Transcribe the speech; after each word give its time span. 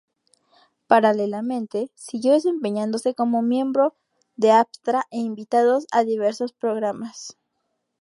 Paralelamente 0.87 1.91
siguió 1.93 2.33
desempeñándose 2.33 3.13
como 3.13 3.43
miembro 3.43 3.93
de 4.35 4.49
Aptra 4.51 5.03
e 5.11 5.19
invitada 5.19 5.77
a 5.91 6.03
diversos 6.03 6.53
programas. 6.53 7.37